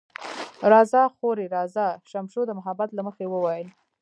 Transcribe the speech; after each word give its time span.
راځه 0.71 1.01
خورې، 1.15 1.45
راځه، 1.55 1.85
شمشو 2.09 2.41
د 2.47 2.51
محبت 2.59 2.89
له 2.93 3.01
مخې 3.07 3.25
وویل. 3.29 3.67